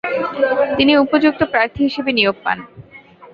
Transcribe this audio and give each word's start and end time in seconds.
তিনি 0.77 0.91
উপযুক্ত 0.97 1.41
প্রার্থী 1.51 1.79
হিসেবে 1.83 2.11
নিয়োগ 2.13 2.35
পান। 2.43 2.57